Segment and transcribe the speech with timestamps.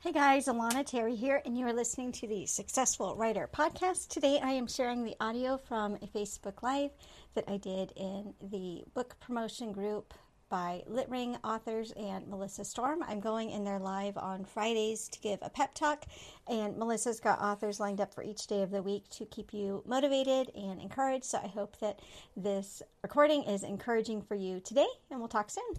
[0.00, 4.06] Hey guys, Alana Terry here, and you are listening to the Successful Writer podcast.
[4.06, 6.92] Today I am sharing the audio from a Facebook Live
[7.34, 10.14] that I did in the book promotion group
[10.48, 13.02] by Litring authors and Melissa Storm.
[13.08, 16.04] I'm going in there live on Fridays to give a pep talk,
[16.46, 19.82] and Melissa's got authors lined up for each day of the week to keep you
[19.84, 21.24] motivated and encouraged.
[21.24, 21.98] So I hope that
[22.36, 25.74] this recording is encouraging for you today, and we'll talk soon.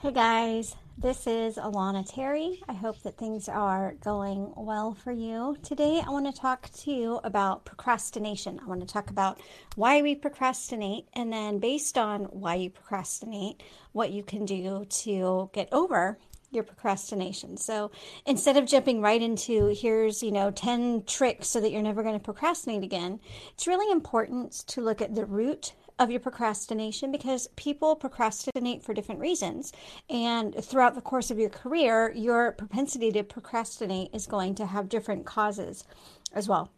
[0.00, 2.62] Hey guys, this is Alana Terry.
[2.68, 5.56] I hope that things are going well for you.
[5.62, 8.58] Today, I want to talk to you about procrastination.
[8.62, 9.40] I want to talk about
[9.74, 13.62] why we procrastinate, and then based on why you procrastinate,
[13.92, 16.18] what you can do to get over
[16.50, 17.58] your procrastination.
[17.58, 17.90] So
[18.24, 22.18] instead of jumping right into here's, you know, 10 tricks so that you're never going
[22.18, 23.20] to procrastinate again,
[23.52, 28.92] it's really important to look at the root of your procrastination because people procrastinate for
[28.92, 29.72] different reasons.
[30.10, 34.88] And throughout the course of your career, your propensity to procrastinate is going to have
[34.88, 35.84] different causes
[36.32, 36.70] as well.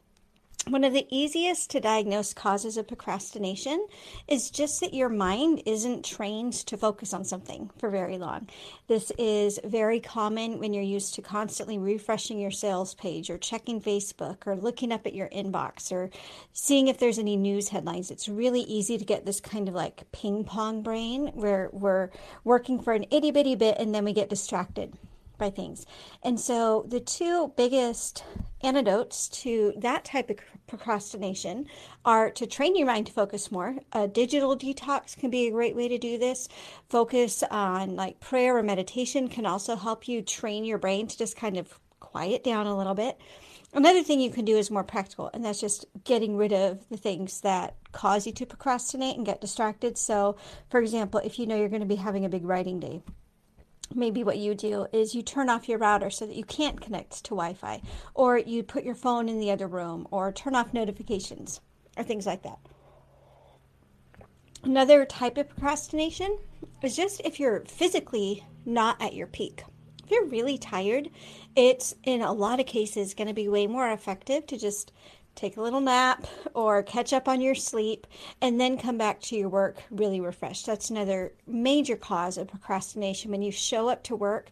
[0.66, 3.86] One of the easiest to diagnose causes of procrastination
[4.26, 8.48] is just that your mind isn't trained to focus on something for very long.
[8.86, 13.80] This is very common when you're used to constantly refreshing your sales page or checking
[13.80, 16.10] Facebook or looking up at your inbox or
[16.52, 18.10] seeing if there's any news headlines.
[18.10, 22.10] It's really easy to get this kind of like ping pong brain where we're
[22.44, 24.92] working for an itty bitty bit and then we get distracted
[25.38, 25.86] by things.
[26.22, 28.22] And so the two biggest
[28.62, 31.66] antidotes to that type of procrastination
[32.04, 33.76] are to train your mind to focus more.
[33.92, 36.48] A digital detox can be a great way to do this.
[36.88, 41.36] Focus on like prayer or meditation can also help you train your brain to just
[41.36, 43.18] kind of quiet down a little bit.
[43.74, 46.96] Another thing you can do is more practical, and that's just getting rid of the
[46.96, 49.98] things that cause you to procrastinate and get distracted.
[49.98, 50.36] So,
[50.70, 53.02] for example, if you know you're going to be having a big writing day,
[53.94, 57.24] maybe what you do is you turn off your router so that you can't connect
[57.24, 57.80] to Wi-Fi,
[58.14, 61.60] or you put your phone in the other room, or turn off notifications,
[61.96, 62.58] or things like that.
[64.62, 66.38] Another type of procrastination
[66.82, 69.64] is just if you're physically not at your peak.
[70.04, 71.10] If you're really tired,
[71.54, 74.92] it's in a lot of cases going to be way more effective to just
[75.38, 78.06] take a little nap or catch up on your sleep,
[78.42, 80.66] and then come back to your work really refreshed.
[80.66, 84.50] That's another major cause of procrastination when you show up to work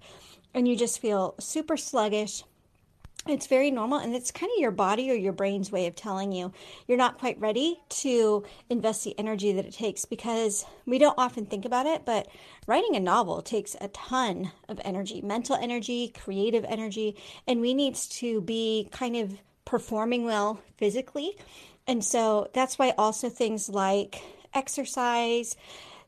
[0.54, 2.44] and you just feel super sluggish.
[3.28, 6.30] It's very normal, and it's kind of your body or your brain's way of telling
[6.30, 6.52] you
[6.86, 11.44] you're not quite ready to invest the energy that it takes because we don't often
[11.44, 12.28] think about it, but
[12.68, 17.16] writing a novel takes a ton of energy mental energy, creative energy,
[17.48, 19.36] and we need to be kind of
[19.66, 21.36] performing well physically.
[21.86, 24.22] And so that's why also things like
[24.54, 25.56] exercise,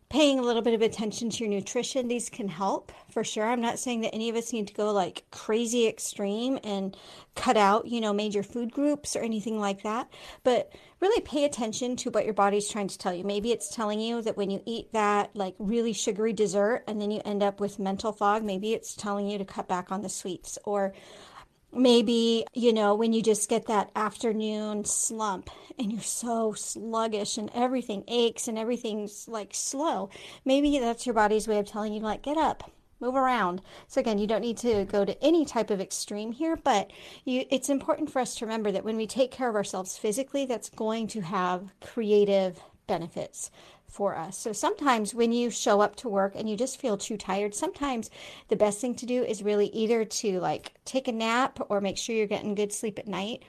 [0.08, 3.44] paying a little bit of attention to your nutrition, these can help for sure.
[3.44, 6.96] I'm not saying that any of us need to go like crazy extreme and
[7.34, 10.10] cut out, you know, major food groups or anything like that,
[10.44, 13.22] but really pay attention to what your body's trying to tell you.
[13.22, 17.10] Maybe it's telling you that when you eat that like really sugary dessert and then
[17.10, 20.08] you end up with mental fog, maybe it's telling you to cut back on the
[20.08, 20.94] sweets or
[21.72, 27.50] maybe you know when you just get that afternoon slump and you're so sluggish and
[27.54, 30.08] everything aches and everything's like slow
[30.44, 32.70] maybe that's your body's way of telling you like get up
[33.00, 33.62] move around.
[33.86, 36.90] So again you don't need to go to any type of extreme here but
[37.24, 40.46] you it's important for us to remember that when we take care of ourselves physically
[40.46, 43.50] that's going to have creative benefits
[43.88, 44.38] for us.
[44.38, 48.10] So sometimes when you show up to work and you just feel too tired, sometimes
[48.48, 51.98] the best thing to do is really either to like take a nap or make
[51.98, 53.42] sure you're getting good sleep at night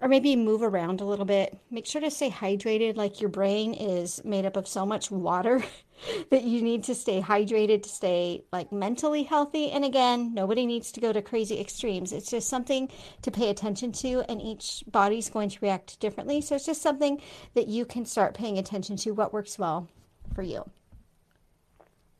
[0.00, 1.58] or maybe move around a little bit.
[1.70, 2.96] Make sure to stay hydrated.
[2.96, 5.64] Like your brain is made up of so much water
[6.30, 9.70] that you need to stay hydrated to stay like mentally healthy.
[9.70, 12.12] And again, nobody needs to go to crazy extremes.
[12.12, 12.88] It's just something
[13.22, 16.40] to pay attention to, and each body's going to react differently.
[16.40, 17.20] So it's just something
[17.54, 19.88] that you can start paying attention to what works well
[20.34, 20.68] for you.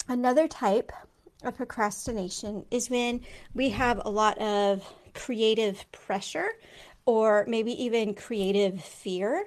[0.08, 0.92] Another type
[1.42, 3.20] of procrastination is when
[3.54, 4.82] we have a lot of
[5.14, 6.48] creative pressure
[7.04, 9.46] or maybe even creative fear.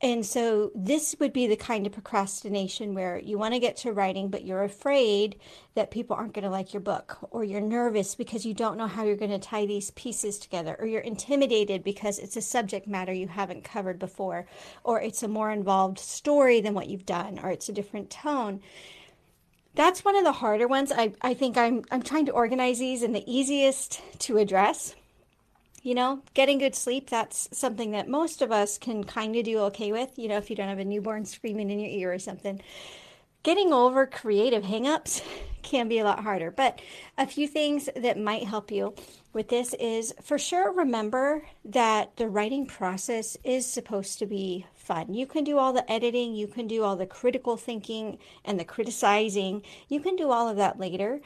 [0.00, 3.92] And so, this would be the kind of procrastination where you want to get to
[3.92, 5.40] writing, but you're afraid
[5.74, 8.86] that people aren't going to like your book, or you're nervous because you don't know
[8.86, 12.86] how you're going to tie these pieces together, or you're intimidated because it's a subject
[12.86, 14.46] matter you haven't covered before,
[14.84, 18.60] or it's a more involved story than what you've done, or it's a different tone.
[19.74, 20.92] That's one of the harder ones.
[20.92, 24.94] I, I think I'm, I'm trying to organize these and the easiest to address
[25.82, 29.58] you know, getting good sleep, that's something that most of us can kind of do
[29.60, 32.18] okay with, you know, if you don't have a newborn screaming in your ear or
[32.18, 32.60] something.
[33.44, 35.22] Getting over creative hangups
[35.62, 36.50] can be a lot harder.
[36.50, 36.80] But
[37.16, 38.94] a few things that might help you
[39.32, 45.14] with this is for sure remember that the writing process is supposed to be fun.
[45.14, 48.64] You can do all the editing, you can do all the critical thinking and the
[48.64, 49.62] criticizing.
[49.88, 51.20] You can do all of that later.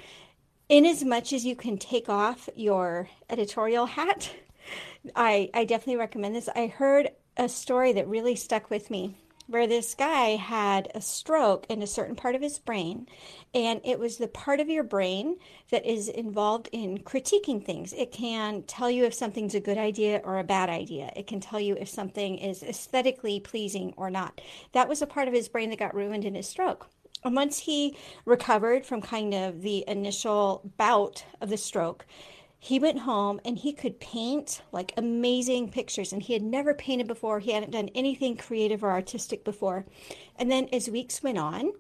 [0.69, 4.35] In as much as you can take off your editorial hat,
[5.17, 6.49] I, I definitely recommend this.
[6.55, 9.17] I heard a story that really stuck with me
[9.49, 13.06] where this guy had a stroke in a certain part of his brain,
[13.53, 15.37] and it was the part of your brain
[15.70, 17.93] that is involved in critiquing things.
[17.93, 21.41] It can tell you if something's a good idea or a bad idea, it can
[21.41, 24.41] tell you if something is aesthetically pleasing or not.
[24.73, 26.88] That was a part of his brain that got ruined in his stroke.
[27.25, 32.07] And once he recovered from kind of the initial bout of the stroke,
[32.59, 36.13] he went home and he could paint like amazing pictures.
[36.13, 37.41] And he had never painted before.
[37.41, 39.85] He hadn't done anything creative or artistic before.
[40.37, 41.73] And then as weeks went on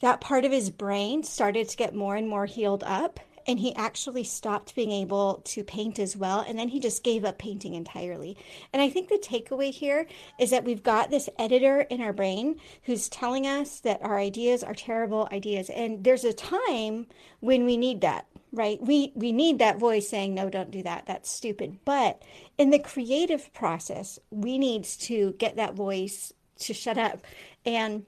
[0.00, 3.74] that part of his brain started to get more and more healed up and he
[3.74, 7.74] actually stopped being able to paint as well and then he just gave up painting
[7.74, 8.36] entirely.
[8.72, 10.06] And i think the takeaway here
[10.38, 14.62] is that we've got this editor in our brain who's telling us that our ideas
[14.62, 17.06] are terrible ideas and there's a time
[17.40, 18.80] when we need that right?
[18.80, 21.04] We we need that voice saying no don't do that.
[21.06, 21.78] That's stupid.
[21.84, 22.22] But
[22.56, 27.24] in the creative process we need to get that voice to shut up.
[27.64, 28.06] And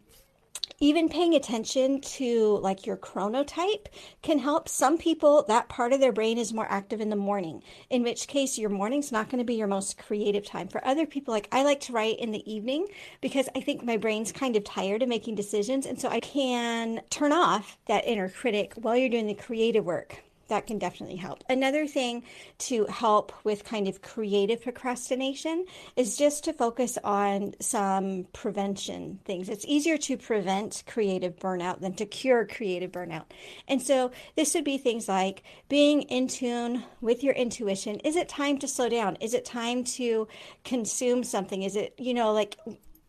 [0.80, 3.86] even paying attention to like your chronotype
[4.22, 7.62] can help some people that part of their brain is more active in the morning
[7.90, 10.68] in which case your morning's not going to be your most creative time.
[10.68, 12.86] For other people like i like to write in the evening
[13.20, 17.00] because i think my brain's kind of tired of making decisions and so i can
[17.10, 21.42] turn off that inner critic while you're doing the creative work that can definitely help.
[21.48, 22.22] Another thing
[22.58, 25.64] to help with kind of creative procrastination
[25.96, 29.48] is just to focus on some prevention things.
[29.48, 33.24] It's easier to prevent creative burnout than to cure creative burnout.
[33.66, 38.00] And so this would be things like being in tune with your intuition.
[38.00, 39.16] Is it time to slow down?
[39.20, 40.28] Is it time to
[40.64, 41.62] consume something?
[41.62, 42.58] Is it, you know, like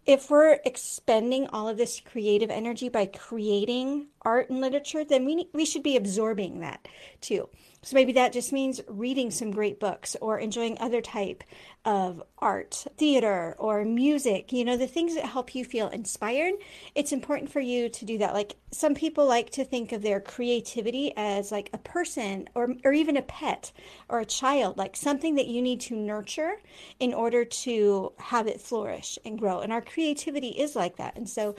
[0.06, 5.48] if we're expending all of this creative energy by creating art and literature, then we,
[5.54, 6.88] we should be absorbing that
[7.22, 7.48] too.
[7.84, 11.44] So maybe that just means reading some great books or enjoying other type
[11.84, 16.54] of art, theater, or music, you know, the things that help you feel inspired.
[16.94, 18.36] It's important for you to do that.
[18.36, 22.94] Like some people like to think of their creativity as like a person or, or
[22.94, 23.72] even a pet
[24.10, 26.58] or a child, like something that you need to nurture
[27.00, 29.62] in order to have it flourish and grow.
[29.62, 31.16] And our creativity is like that.
[31.16, 31.56] And so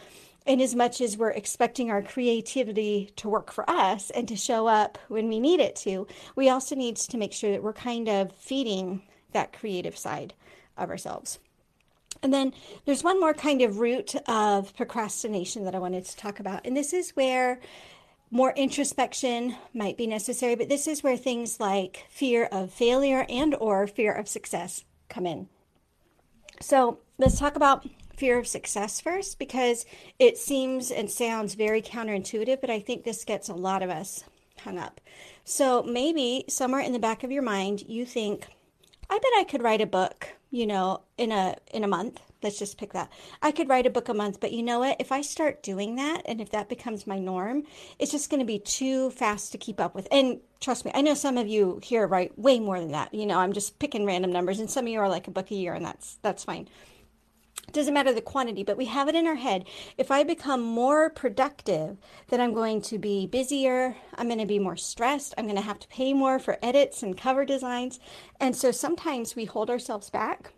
[0.47, 4.67] in as much as we're expecting our creativity to work for us and to show
[4.67, 6.07] up when we need it to,
[6.37, 9.03] we also need to make sure that we're kind of feeding
[9.33, 10.35] that creative side
[10.77, 11.39] of ourselves.
[12.23, 12.53] And then
[12.85, 16.67] there's one more kind of root of procrastination that I wanted to talk about.
[16.67, 17.61] And this is where
[18.31, 23.55] more introspection might be necessary, but this is where things like fear of failure and
[23.57, 25.49] or fear of success come in.
[26.61, 27.87] So, let's talk about
[28.17, 29.87] fear of success first because
[30.19, 34.25] it seems and sounds very counterintuitive, but I think this gets a lot of us
[34.61, 35.01] hung up.
[35.45, 38.47] So maybe somewhere in the back of your mind, you think,
[39.11, 42.21] I bet I could write a book, you know, in a in a month.
[42.43, 43.13] Let's just pick that.
[43.41, 44.97] I could write a book a month, but you know what?
[45.01, 47.63] If I start doing that and if that becomes my norm,
[48.01, 50.09] it's just going to be too fast to keep up with.
[50.11, 53.15] And trust me, I know some of you here write way more than that.
[53.15, 55.53] You know, I'm just picking random numbers and some of you are like a book
[55.53, 56.69] a year and that's that's fine
[57.73, 59.67] doesn't matter the quantity, but we have it in our head.
[59.99, 61.99] If I become more productive,
[62.29, 63.97] then I'm going to be busier.
[64.15, 65.35] I'm going to be more stressed.
[65.37, 68.01] I'm going to have to pay more for edits and cover designs.
[68.41, 70.53] And so sometimes we hold ourselves back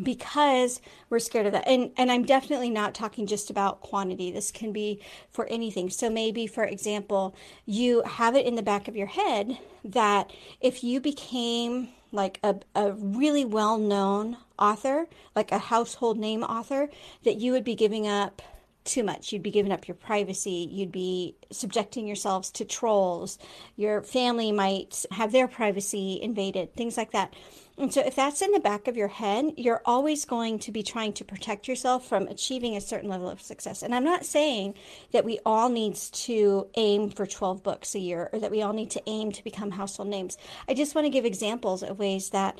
[0.00, 0.80] because
[1.10, 1.66] we're scared of that.
[1.66, 4.30] And and I'm definitely not talking just about quantity.
[4.30, 5.90] This can be for anything.
[5.90, 7.34] So maybe for example,
[7.66, 12.56] you have it in the back of your head that if you became like a,
[12.74, 16.88] a really well known author, like a household name author,
[17.24, 18.42] that you would be giving up
[18.84, 19.32] too much.
[19.32, 20.68] You'd be giving up your privacy.
[20.70, 23.38] You'd be subjecting yourselves to trolls.
[23.76, 27.34] Your family might have their privacy invaded, things like that.
[27.78, 30.82] And so, if that's in the back of your head, you're always going to be
[30.82, 33.82] trying to protect yourself from achieving a certain level of success.
[33.82, 34.74] And I'm not saying
[35.12, 38.74] that we all needs to aim for 12 books a year or that we all
[38.74, 40.36] need to aim to become household names.
[40.68, 42.58] I just want to give examples of ways that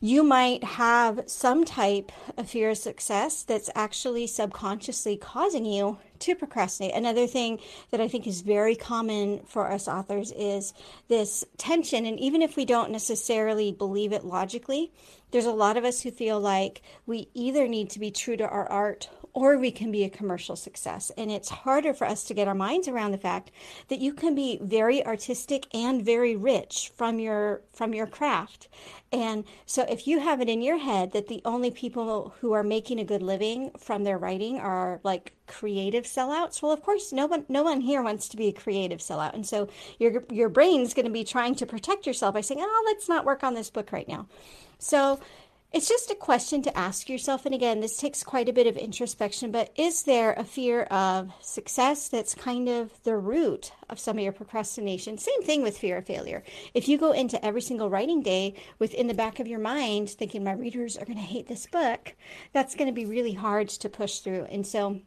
[0.00, 6.34] you might have some type of fear of success that's actually subconsciously causing you to
[6.34, 6.94] procrastinate.
[6.94, 7.58] Another thing
[7.90, 10.72] that I think is very common for us authors is
[11.08, 12.06] this tension.
[12.06, 14.92] And even if we don't necessarily believe it logically,
[15.30, 18.48] there's a lot of us who feel like we either need to be true to
[18.48, 21.10] our art or we can be a commercial success.
[21.16, 23.50] And it's harder for us to get our minds around the fact
[23.88, 28.68] that you can be very artistic and very rich from your from your craft.
[29.12, 32.62] And so if you have it in your head that the only people who are
[32.62, 37.26] making a good living from their writing are like creative sellouts, well of course no
[37.26, 39.34] one no one here wants to be a creative sellout.
[39.34, 39.68] And so
[39.98, 43.24] your your brain's going to be trying to protect yourself by saying, "Oh, let's not
[43.24, 44.26] work on this book right now."
[44.78, 45.20] So
[45.72, 47.46] it's just a question to ask yourself.
[47.46, 51.32] And again, this takes quite a bit of introspection, but is there a fear of
[51.40, 55.16] success that's kind of the root of some of your procrastination?
[55.16, 56.42] Same thing with fear of failure.
[56.74, 60.10] If you go into every single writing day with in the back of your mind
[60.10, 62.14] thinking, my readers are going to hate this book,
[62.52, 64.46] that's going to be really hard to push through.
[64.50, 65.00] And so,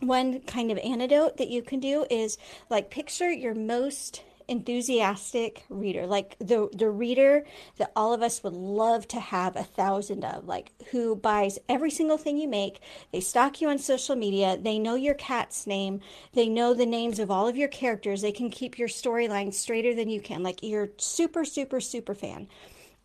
[0.00, 2.36] one kind of antidote that you can do is
[2.68, 6.06] like picture your most enthusiastic reader.
[6.06, 7.44] Like the the reader
[7.78, 11.90] that all of us would love to have a thousand of like who buys every
[11.90, 12.80] single thing you make.
[13.12, 14.58] They stalk you on social media.
[14.60, 16.00] They know your cat's name.
[16.32, 18.22] They know the names of all of your characters.
[18.22, 20.42] They can keep your storyline straighter than you can.
[20.42, 22.48] Like you're super super super fan.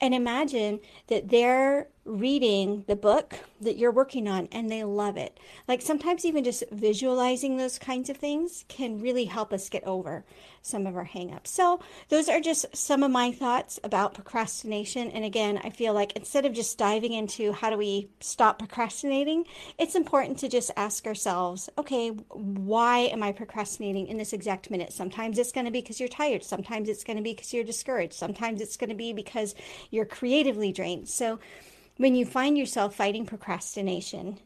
[0.01, 5.39] And imagine that they're reading the book that you're working on and they love it.
[5.68, 10.25] Like sometimes even just visualizing those kinds of things can really help us get over
[10.62, 11.48] some of our hangups.
[11.48, 11.79] So,
[12.10, 15.10] those are just some of my thoughts about procrastination.
[15.12, 19.46] And again, I feel like instead of just diving into how do we stop procrastinating,
[19.77, 24.94] it's important to just ask ourselves, okay, why am I procrastinating in this exact minute?
[24.94, 27.63] Sometimes it's going to be because you're tired, sometimes it's going to be because you're
[27.63, 29.56] discouraged, sometimes it's going to be because
[29.91, 31.08] you're creatively drained.
[31.10, 31.39] So,
[32.00, 34.39] when you find yourself fighting procrastination,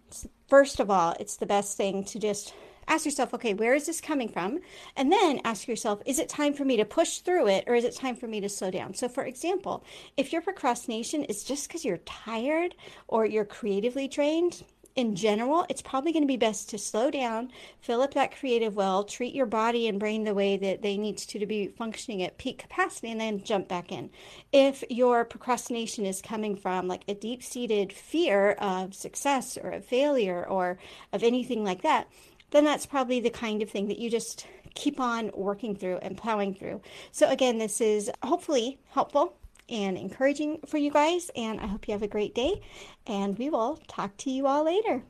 [0.48, 2.52] first of all, it's the best thing to just
[2.88, 4.60] ask yourself, okay, where is this coming from?
[4.98, 7.86] And then ask yourself, is it time for me to push through it or is
[7.86, 8.96] it time for me to slow down?
[8.96, 9.86] So, for example,
[10.18, 12.74] if your procrastination is just because you're tired
[13.08, 14.64] or you're creatively drained,
[14.96, 18.76] in general, it's probably going to be best to slow down, fill up that creative
[18.76, 22.22] well, treat your body and brain the way that they need to to be functioning
[22.22, 24.12] at peak capacity, and then jump back in.
[24.52, 29.86] If your procrastination is coming from like a deep seated fear of success or of
[29.86, 30.78] failure or
[31.12, 32.08] of anything like that,
[32.52, 34.46] then that's probably the kind of thing that you just
[34.76, 36.82] keep on working through and plowing through.
[37.12, 39.38] So, again, this is hopefully helpful
[39.70, 41.32] and encouraging for you guys.
[41.36, 42.62] And I hope you have a great day.
[43.05, 45.03] And we will talk to you all later.